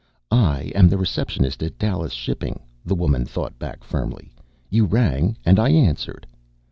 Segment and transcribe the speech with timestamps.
[0.31, 4.33] "I am the receptionist at Dallas Shipping," the woman thought back firmly.
[4.67, 6.25] "You rang and I answered."